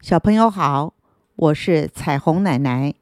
[0.00, 0.94] 小朋友好，
[1.34, 2.94] 我是彩虹奶奶。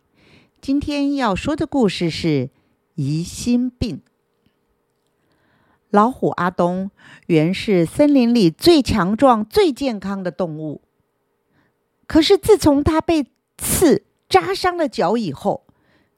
[0.62, 2.49] 今天要说的故事是
[2.95, 4.01] 疑心病。
[5.90, 6.90] 老虎阿东
[7.27, 10.81] 原是森林里最强壮、最健康的动物，
[12.06, 13.26] 可是自从他被
[13.58, 15.67] 刺扎伤了脚以后，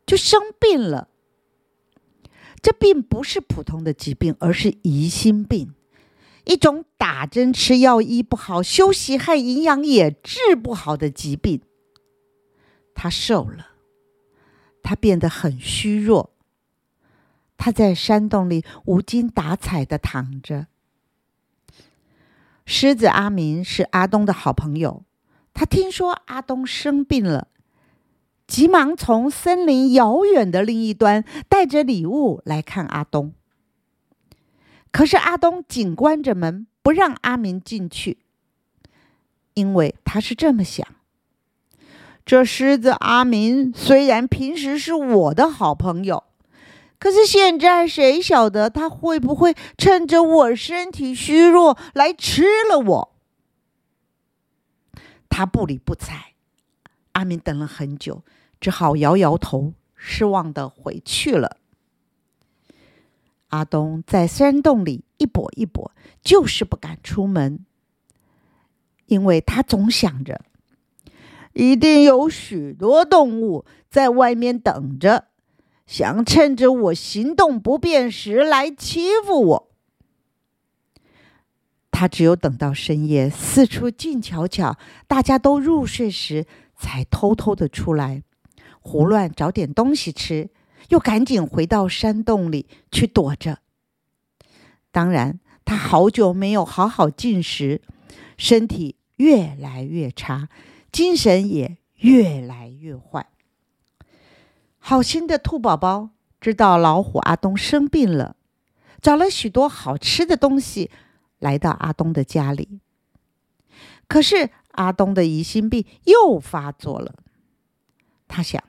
[0.06, 1.08] 就生病了。
[2.62, 5.74] 这病不是普通的疾病，而是疑心病。
[6.48, 11.60] 一种打针吃药医不好、休息和营养也治不好的疾病。
[12.95, 13.73] 他瘦了，
[14.82, 16.30] 他变得很虚弱。
[17.59, 20.68] 他在山洞里无精打采的躺着。
[22.65, 25.04] 狮子阿明是阿东的好朋友，
[25.52, 27.48] 他听说阿东生病了，
[28.46, 33.34] 急忙从森林遥远的另一端带着礼物来看阿东。
[34.91, 38.19] 可是阿东紧关着门，不让阿明进去，
[39.55, 40.87] 因为他是这么想：
[42.24, 46.24] 这狮子阿明虽然平时是我的好朋友，
[46.99, 53.15] 可是现在谁晓得他会不会趁着我身体虚弱来吃了我？
[55.29, 56.32] 他不理不睬。
[57.12, 58.23] 阿明等了很久，
[58.60, 61.59] 只好摇摇头，失望的回去了。
[63.49, 65.91] 阿东在山洞里一跛一跛，
[66.22, 67.65] 就是不敢出门，
[69.06, 70.43] 因为他总想着，
[71.55, 75.28] 一定有许多动物在外面等着，
[75.87, 79.69] 想趁着我行动不便时来欺负我。
[81.91, 84.78] 他只有等到深夜四处静悄悄，
[85.09, 86.47] 大家都入睡时，
[86.77, 88.22] 才偷偷的出来，
[88.81, 90.50] 胡乱找点东西吃。
[90.88, 93.59] 又赶紧回到山洞里去躲着。
[94.91, 97.82] 当然，他好久没有好好进食，
[98.37, 100.49] 身体越来越差，
[100.91, 103.28] 精神也越来越坏。
[104.78, 106.10] 好心的兔宝宝
[106.41, 108.37] 知道老虎阿东生病了，
[109.03, 110.91] 找了许多好吃的东西
[111.39, 112.81] 来到阿东的家里。
[114.06, 117.15] 可是阿东的疑心病又发作了，
[118.27, 118.62] 他想。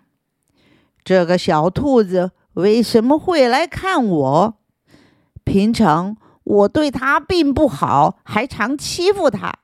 [1.04, 4.58] 这个小兔子为什么会来看我？
[5.44, 9.60] 平常我对它并不好，还常欺负它。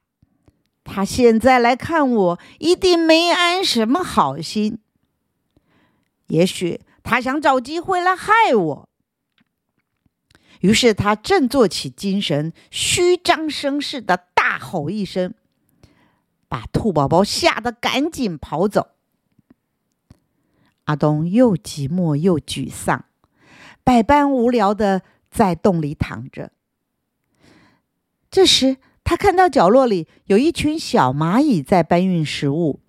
[0.83, 4.79] 它现在来看我，一定没安什么好心。
[6.27, 8.89] 也许它想找机会来害我。
[10.61, 15.35] 于是他振作起精神，虚张声势的大吼一声，
[16.47, 18.94] 把兔宝宝吓得赶紧跑走。
[20.85, 23.05] 阿东又寂寞又沮丧，
[23.83, 26.51] 百般无聊的在洞里躺着。
[28.31, 32.81] 这时，他看到角落里有一群小蚂蚁在搬运食物。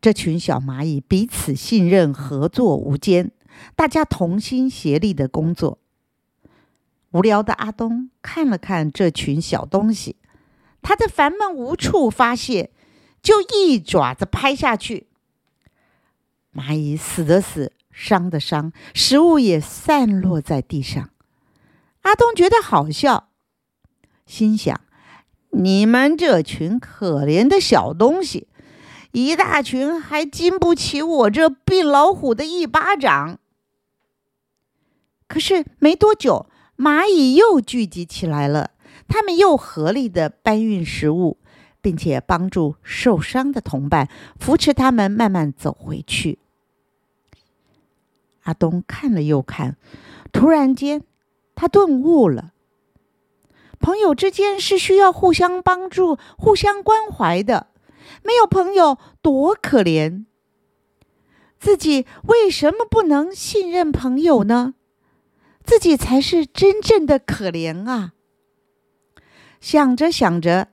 [0.00, 3.30] 这群小蚂蚁彼此信任、合作无间，
[3.76, 5.78] 大家同心协力的工作。
[7.12, 10.16] 无聊的阿东看了看这群小东西，
[10.80, 12.72] 他的烦闷无处发泄，
[13.22, 15.06] 就一爪子拍下去。
[16.54, 21.10] 蚂蚁死的死，伤的伤，食物也散落在地上。
[22.02, 23.30] 阿东觉得好笑，
[24.26, 24.80] 心想
[25.50, 28.48] ：“你们这群可怜的小东西，
[29.12, 33.38] 一大群还经不起我这病老虎的一巴掌。”
[35.26, 36.46] 可是没多久，
[36.76, 38.72] 蚂蚁又聚集起来了，
[39.08, 41.38] 他们又合力的搬运食物。
[41.84, 44.08] 并且帮助受伤的同伴，
[44.38, 46.38] 扶持他们慢慢走回去。
[48.42, 49.76] 阿东看了又看，
[50.32, 51.04] 突然间，
[51.54, 52.52] 他顿悟了：
[53.78, 57.68] 朋友之间是需要互相帮助、互相关怀的。
[58.24, 60.24] 没有朋友多可怜！
[61.58, 64.74] 自己为什么不能信任朋友呢？
[65.64, 68.12] 自己才是真正的可怜啊！
[69.60, 70.68] 想着想着。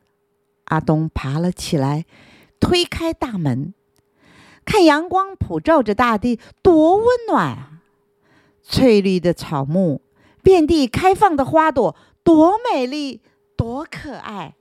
[0.66, 2.06] 阿东爬了起来，
[2.60, 3.74] 推开大门，
[4.66, 7.82] 看阳光普照着大地，多温暖啊！
[8.62, 10.02] 翠绿的草木，
[10.44, 13.22] 遍地开放的花朵，多美丽，
[13.56, 14.56] 多可爱。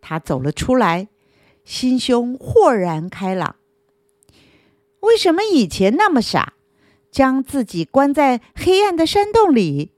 [0.00, 1.08] 他走了出来，
[1.64, 3.56] 心胸豁然开朗。
[5.00, 6.54] 为什么以前那么傻，
[7.10, 9.92] 将自己关在黑暗的山洞里？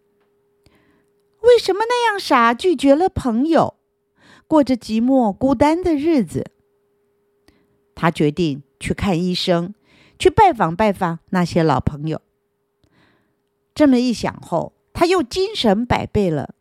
[1.43, 3.75] 为什么那样傻，拒绝了朋友？
[4.47, 6.51] 过着寂寞孤单的日子，
[8.01, 9.75] 他决定去看医生，
[10.19, 12.23] 去拜访拜访那些老朋友。
[13.75, 16.55] 这么一想后，他又精神百倍了，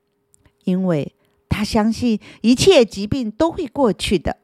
[0.66, 1.16] 因为
[1.48, 4.36] 他相信一切疾病都会过去的。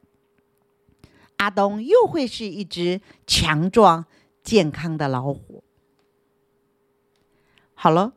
[1.35, 4.05] 阿东又会是一只强壮、
[4.41, 5.65] 健康的老虎。
[7.73, 8.13] 好了，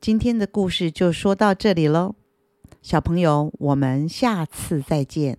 [0.00, 2.14] 今天的故事就说到这里喽，
[2.80, 5.38] 小朋友，我们下次再见。